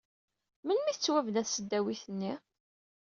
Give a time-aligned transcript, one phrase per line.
[0.65, 2.33] Melmi i tettwabna tesdawit-nni?